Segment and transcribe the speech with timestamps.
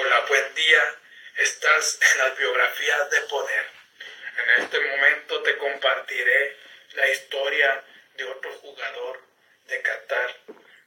[0.00, 0.96] Hola, buen día.
[1.38, 3.66] Estás en las biografías de poder.
[4.36, 6.56] En este momento te compartiré
[6.92, 9.20] la historia de otro jugador
[9.66, 10.36] de Qatar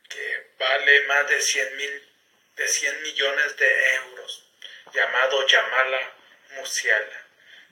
[0.07, 2.09] que vale más de 100 mil
[2.55, 4.45] de 100 millones de euros
[4.93, 6.13] llamado Yamala
[6.51, 7.25] Musiala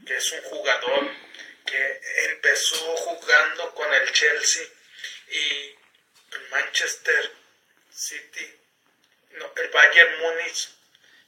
[0.06, 1.10] que es un jugador
[1.66, 2.02] que
[2.32, 4.68] empezó jugando con el Chelsea
[5.30, 5.76] y
[6.34, 7.32] el Manchester
[7.90, 8.60] City
[9.32, 10.79] no, el Bayern Múnich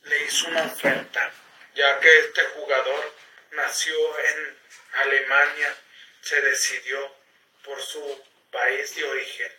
[0.03, 1.31] le hizo una oferta,
[1.75, 3.13] ya que este jugador
[3.51, 4.57] nació en
[4.93, 5.75] Alemania,
[6.21, 7.15] se decidió
[7.63, 9.51] por su país de origen,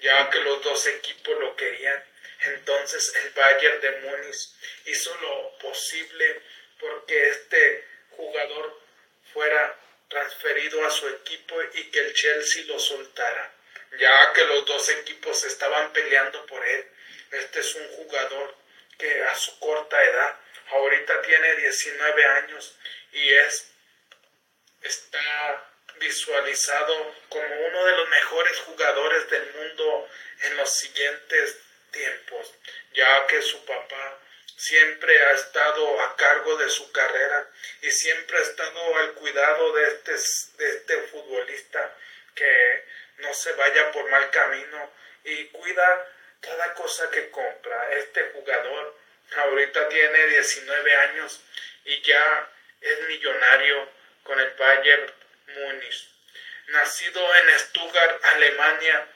[0.00, 2.04] ya que los dos equipos lo querían.
[2.40, 4.48] Entonces el Bayern de Múnich
[4.86, 6.42] hizo lo posible
[6.78, 8.80] porque este jugador
[9.32, 9.76] fuera
[10.08, 13.52] transferido a su equipo y que el Chelsea lo soltara,
[13.98, 16.86] ya que los dos equipos estaban peleando por él.
[17.30, 18.57] Este es un jugador
[18.98, 20.36] que a su corta edad,
[20.70, 22.76] ahorita tiene 19 años
[23.12, 23.70] y es
[24.82, 25.64] está
[25.98, 30.08] visualizado como uno de los mejores jugadores del mundo
[30.42, 31.58] en los siguientes
[31.90, 32.54] tiempos,
[32.92, 34.18] ya que su papá
[34.56, 37.48] siempre ha estado a cargo de su carrera
[37.82, 40.12] y siempre ha estado al cuidado de este,
[40.58, 41.96] de este futbolista
[42.34, 42.84] que
[43.18, 44.92] no se vaya por mal camino
[45.24, 46.06] y cuida
[46.40, 47.88] cada cosa que compra.
[47.94, 48.96] Este jugador
[49.36, 51.40] ahorita tiene 19 años
[51.84, 52.50] y ya
[52.80, 53.88] es millonario
[54.22, 55.12] con el Bayern
[55.46, 56.08] Múnich.
[56.68, 59.06] Nacido en Stuttgart, Alemania,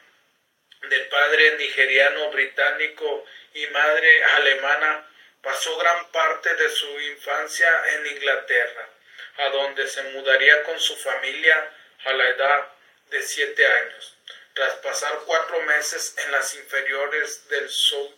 [0.82, 5.08] de padre nigeriano británico y madre alemana,
[5.42, 8.88] pasó gran parte de su infancia en Inglaterra,
[9.36, 11.70] a donde se mudaría con su familia
[12.04, 12.68] a la edad
[13.10, 14.11] de siete años.
[14.54, 18.12] Tras pasar cuatro meses en las inferiores del Southampton,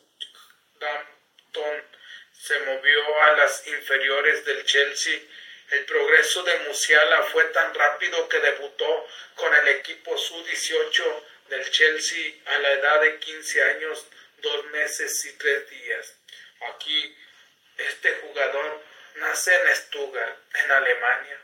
[2.32, 5.20] se movió a las inferiores del Chelsea.
[5.70, 12.34] El progreso de Musiala fue tan rápido que debutó con el equipo Su-18 del Chelsea
[12.46, 14.04] a la edad de 15 años,
[14.38, 16.16] dos meses y tres días.
[16.74, 17.16] Aquí
[17.78, 18.82] este jugador
[19.16, 21.43] nace en Stuttgart, en Alemania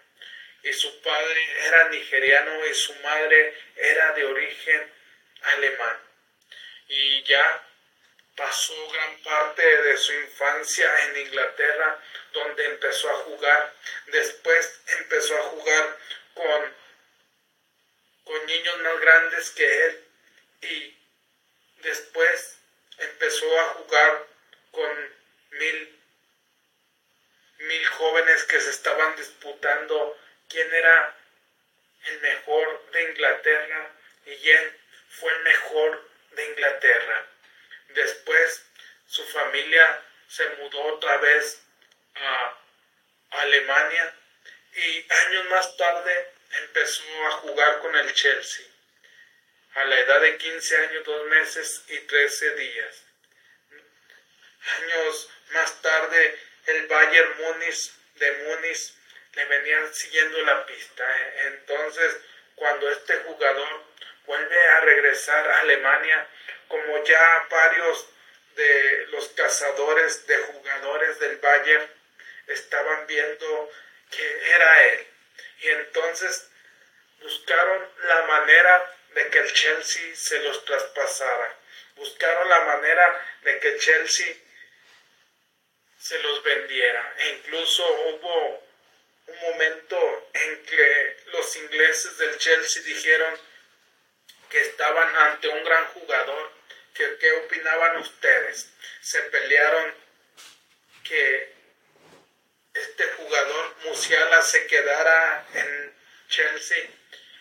[0.62, 4.93] y su padre era nigeriano y su madre era de origen
[5.43, 5.98] alemán.
[6.88, 7.66] Y ya
[8.37, 13.75] pasó gran parte de su infancia en Inglaterra, donde empezó a jugar.
[14.06, 15.99] Después empezó a jugar
[16.34, 16.75] con,
[18.25, 20.04] con niños más grandes que él
[20.62, 20.97] y
[21.82, 22.59] después
[22.99, 24.26] empezó a jugar
[24.70, 25.15] con
[25.53, 26.00] mil,
[27.59, 30.19] mil jóvenes que se estaban disputando
[30.50, 31.16] quién era
[32.06, 33.91] el mejor de Inglaterra
[34.27, 37.27] y él fue el mejor de Inglaterra.
[37.88, 38.65] Después
[39.06, 41.62] su familia se mudó otra vez
[42.15, 42.59] a
[43.31, 44.15] Alemania
[44.75, 48.67] y años más tarde empezó a jugar con el Chelsea
[49.75, 53.05] a la edad de 15 años, 2 meses y 13 días.
[54.78, 58.93] Años más tarde el Bayern Múnich de Múnich
[59.34, 61.04] le venían siguiendo la pista.
[61.46, 62.16] Entonces,
[62.54, 63.84] cuando este jugador
[64.26, 66.28] vuelve a regresar a Alemania,
[66.68, 68.08] como ya varios
[68.54, 71.90] de los cazadores de jugadores del Bayern
[72.46, 73.70] estaban viendo
[74.10, 75.06] que era él.
[75.60, 76.50] Y entonces
[77.20, 81.56] buscaron la manera de que el Chelsea se los traspasara.
[81.96, 84.34] Buscaron la manera de que Chelsea
[85.98, 87.14] se los vendiera.
[87.19, 88.69] E incluso hubo
[89.30, 93.38] un momento en que los ingleses del Chelsea dijeron
[94.48, 96.52] que estaban ante un gran jugador.
[96.94, 98.70] Que, ¿Qué opinaban ustedes?
[99.00, 99.94] Se pelearon
[101.04, 101.54] que
[102.74, 105.94] este jugador Musiala se quedara en
[106.28, 106.90] Chelsea,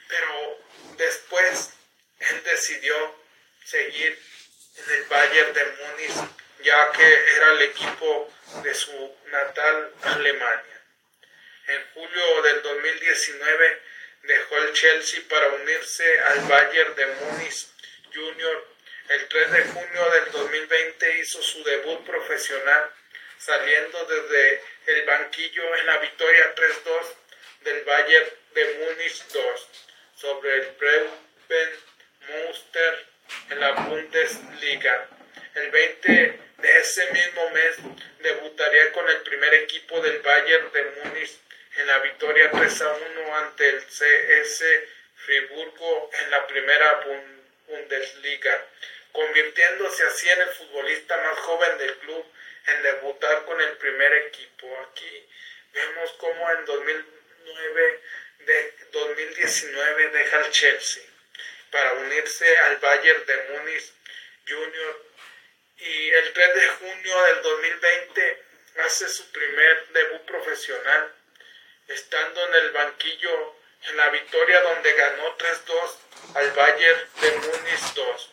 [0.08, 0.60] pero
[0.98, 1.74] después
[2.20, 3.16] él decidió
[3.64, 4.20] seguir
[4.78, 6.30] en el Bayern de Múnich,
[6.64, 8.32] ya que era el equipo
[8.64, 10.79] de su natal Alemania.
[11.70, 13.82] En julio del 2019
[14.24, 17.68] dejó el Chelsea para unirse al Bayern de Múnich
[18.12, 18.68] Junior.
[19.08, 22.92] El 3 de junio del 2020 hizo su debut profesional,
[23.38, 27.06] saliendo desde el banquillo en la victoria 3-2
[27.62, 29.68] del Bayern de Múnich 2
[30.16, 31.70] sobre el Bremen
[32.30, 33.06] Munster
[33.52, 35.08] en la Bundesliga.
[35.54, 37.76] El 20 de ese mismo mes
[38.22, 41.40] debutaría con el primer equipo del Bayern de Múnich
[41.78, 44.64] en la victoria 3 a 1 ante el CS
[45.16, 47.06] Friburgo en la primera
[47.68, 48.66] Bundesliga,
[49.12, 52.26] convirtiéndose así en el futbolista más joven del club
[52.68, 54.80] en debutar con el primer equipo.
[54.90, 55.30] Aquí
[55.74, 58.02] vemos cómo en 2009,
[58.40, 61.04] de 2019 deja el Chelsea
[61.72, 63.94] para unirse al Bayern de Múnich
[64.48, 65.06] Junior
[65.78, 68.44] y el 3 de junio del 2020
[68.86, 71.14] hace su primer debut profesional,
[71.90, 73.56] estando en el banquillo
[73.90, 75.98] en la victoria donde ganó 3-2
[76.36, 78.32] al Bayern de Múnich 2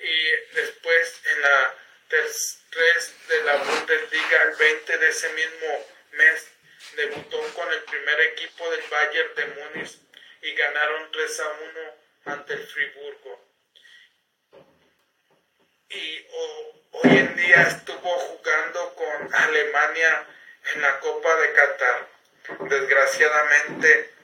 [0.00, 1.74] y después en la
[2.08, 6.50] 3 de la Bundesliga el 20 de ese mismo mes
[6.96, 9.98] debutó con el primer equipo del Bayern de Múnich
[10.42, 11.94] y ganaron 3 a 1
[12.26, 13.44] ante el Friburgo.
[15.88, 16.26] Y
[16.92, 20.26] hoy en día estuvo jugando con Alemania
[20.74, 22.08] en la Copa de Qatar.
[22.48, 24.14] Desgraciadamente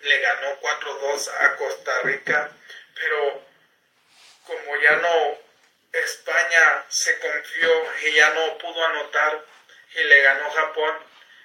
[0.00, 2.50] le ganó 4-2 a Costa Rica,
[2.94, 3.42] pero
[4.46, 5.38] como ya no
[5.92, 7.70] España se confió
[8.02, 9.44] y ya no pudo anotar
[9.94, 10.98] y le ganó Japón,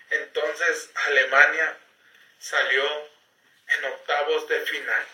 [0.10, 1.78] entonces Alemania
[2.38, 2.84] salió
[3.68, 5.06] en octavos de final.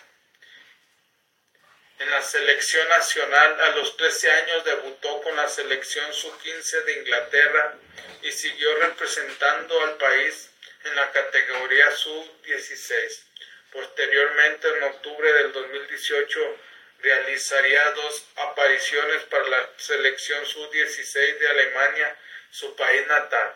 [2.00, 7.76] En la selección nacional a los 13 años debutó con la selección sub-15 de Inglaterra
[8.22, 10.52] y siguió representando al país
[10.84, 13.24] en la categoría sub-16.
[13.72, 16.58] Posteriormente, en octubre del 2018,
[17.00, 22.16] realizaría dos apariciones para la selección sub-16 de Alemania,
[22.52, 23.56] su país natal.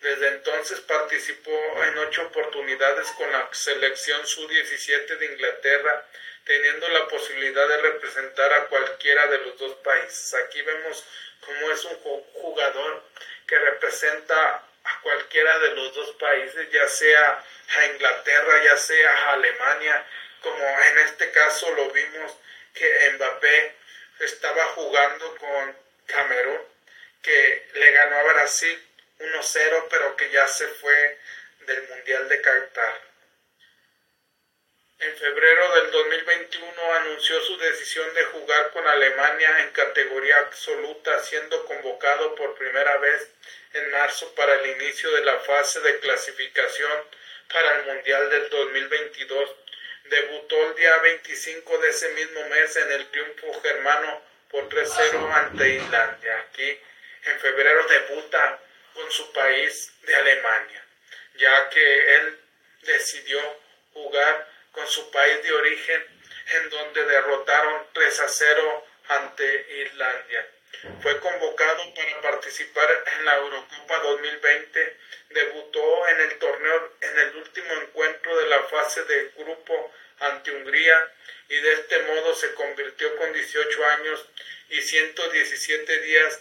[0.00, 6.06] Desde entonces participó en ocho oportunidades con la selección sub-17 de Inglaterra,
[6.44, 10.34] teniendo la posibilidad de representar a cualquiera de los dos países.
[10.34, 11.04] Aquí vemos
[11.40, 13.02] cómo es un jugador
[13.46, 17.44] que representa a cualquiera de los dos países, ya sea
[17.78, 20.06] a Inglaterra, ya sea a Alemania,
[20.40, 22.36] como en este caso lo vimos
[22.74, 23.74] que Mbappé
[24.20, 25.76] estaba jugando con
[26.06, 26.60] Camerún,
[27.22, 28.86] que le ganó a Brasil
[29.18, 31.18] 1-0, pero que ya se fue
[31.60, 33.00] del Mundial de Qatar.
[34.98, 41.66] En febrero del 2021 anunció su decisión de jugar con Alemania en categoría absoluta, siendo
[41.66, 43.30] convocado por primera vez
[43.74, 47.04] en marzo para el inicio de la fase de clasificación
[47.52, 49.54] para el Mundial del 2022.
[50.04, 55.68] Debutó el día 25 de ese mismo mes en el triunfo germano por 3-0 ante
[55.74, 56.38] Islandia.
[56.38, 56.80] Aquí
[57.24, 58.60] en febrero debuta
[58.96, 60.84] con su país de Alemania,
[61.36, 62.40] ya que él
[62.82, 63.38] decidió
[63.92, 66.06] jugar con su país de origen
[66.54, 70.48] en donde derrotaron 3 a 0 ante Islandia.
[71.02, 74.96] Fue convocado para participar en la Eurocopa 2020.
[75.30, 81.12] Debutó en el torneo en el último encuentro de la fase de grupo ante Hungría
[81.48, 84.26] y de este modo se convirtió con 18 años
[84.70, 86.40] y 117 días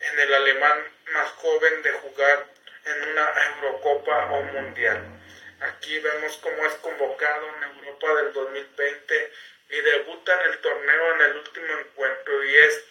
[0.00, 2.46] en el alemán más joven de jugar
[2.84, 5.02] en una Eurocopa o Mundial.
[5.60, 9.32] Aquí vemos cómo es convocado en Europa del 2020
[9.70, 12.84] y debuta en el torneo en el último encuentro y es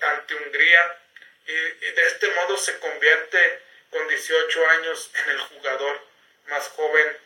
[0.00, 0.98] ante Hungría
[1.46, 6.00] y, de este modo se convierte con 18 años en el jugador
[6.46, 7.16] más joven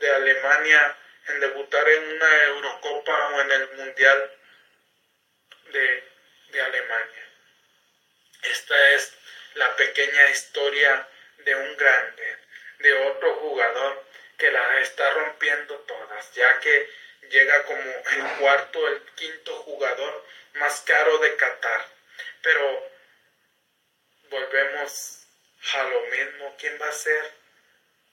[0.00, 0.96] de, Alemania
[1.28, 4.32] en debutar en una Eurocopa o en el Mundial
[5.72, 6.04] de,
[6.52, 7.27] de Alemania.
[8.50, 9.12] Esta es
[9.54, 12.36] la pequeña historia de un grande,
[12.78, 14.04] de otro jugador
[14.38, 16.88] que la está rompiendo todas, ya que
[17.28, 20.24] llega como el cuarto, el quinto jugador
[20.54, 21.86] más caro de Qatar.
[22.42, 22.90] Pero
[24.30, 25.26] volvemos
[25.74, 26.56] a lo mismo.
[26.58, 27.32] ¿Quién va a ser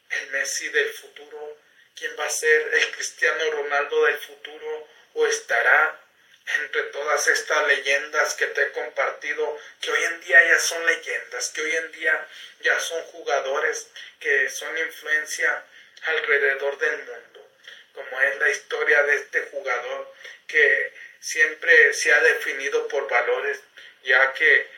[0.10, 1.58] el Messi del futuro?
[1.96, 4.88] ¿Quién va a ser el Cristiano Ronaldo del futuro?
[5.14, 6.05] ¿O estará
[6.48, 11.50] entre todas estas leyendas que te he compartido, que hoy en día ya son leyendas,
[11.50, 12.28] que hoy en día
[12.62, 15.66] ya son jugadores que son influencia
[16.04, 17.50] alrededor del mundo,
[17.94, 20.14] como es la historia de este jugador
[20.48, 23.60] que siempre se ha definido por valores,
[24.04, 24.70] ya que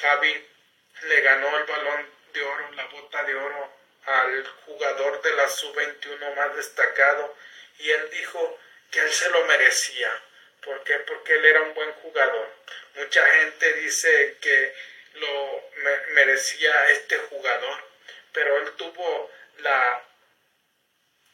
[0.00, 0.48] Javi
[1.02, 3.72] le ganó el balón de oro, la bota de oro
[4.06, 7.36] al jugador de la sub-21 más destacado
[7.78, 8.58] y él dijo
[8.90, 10.22] que él se lo merecía.
[10.64, 10.94] ¿Por qué?
[11.00, 12.48] Porque él era un buen jugador.
[12.94, 14.74] Mucha gente dice que
[15.14, 15.70] lo
[16.14, 17.84] merecía este jugador,
[18.32, 20.02] pero él tuvo la,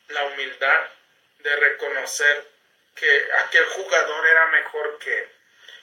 [0.08, 0.88] la humildad
[1.38, 2.44] de reconocer
[2.94, 5.38] que aquel jugador era mejor que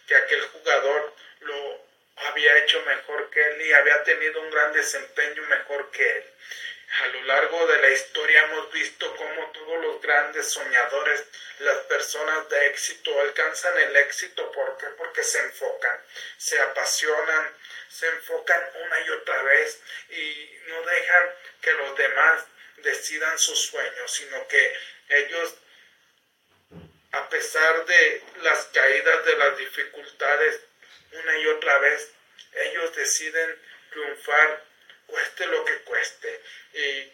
[0.07, 1.85] que aquel jugador lo
[2.27, 6.25] había hecho mejor que él y había tenido un gran desempeño mejor que él.
[7.05, 11.23] A lo largo de la historia hemos visto cómo todos los grandes soñadores,
[11.59, 14.51] las personas de éxito, alcanzan el éxito.
[14.51, 14.87] ¿Por qué?
[14.97, 16.01] Porque se enfocan,
[16.39, 17.53] se apasionan,
[17.89, 21.29] se enfocan una y otra vez y no dejan
[21.61, 22.43] que los demás
[22.77, 24.75] decidan sus sueños, sino que
[25.09, 25.53] ellos,
[27.11, 30.59] a pesar de las caídas, de las dificultades,
[31.11, 32.11] una y otra vez,
[32.51, 34.74] ellos deciden triunfar
[35.07, 36.41] cueste lo que cueste.
[36.73, 37.11] Y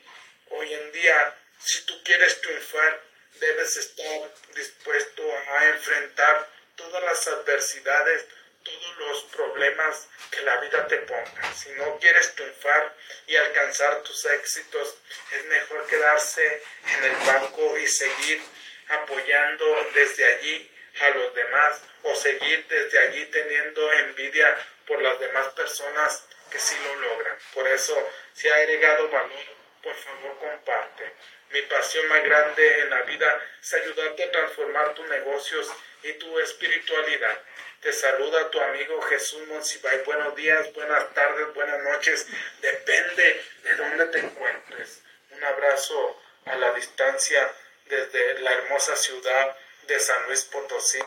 [0.50, 3.02] hoy en día, si tú quieres triunfar,
[3.40, 8.26] debes estar dispuesto a enfrentar todas las adversidades,
[8.64, 11.54] todos los problemas que la vida te ponga.
[11.54, 12.96] Si no quieres triunfar
[13.28, 14.96] y alcanzar tus éxitos,
[15.32, 16.64] es mejor quedarse
[16.98, 18.42] en el banco y seguir
[18.90, 25.48] apoyando desde allí a los demás o seguir desde allí teniendo envidia por las demás
[25.50, 27.38] personas que sí lo logran.
[27.53, 27.98] Por eso,
[28.34, 29.46] si ha agregado valor,
[29.81, 31.12] por favor comparte.
[31.50, 35.72] Mi pasión más grande en la vida es ayudarte a transformar tus negocios
[36.03, 37.41] y tu espiritualidad.
[37.81, 40.03] Te saluda tu amigo Jesús Monsibay.
[40.03, 42.27] Buenos días, buenas tardes, buenas noches.
[42.62, 45.01] Depende de dónde te encuentres.
[45.31, 47.51] Un abrazo a la distancia
[47.86, 51.00] desde la hermosa ciudad de San Luis Potosí.